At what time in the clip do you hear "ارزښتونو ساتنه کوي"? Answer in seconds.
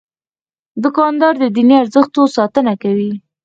1.83-3.11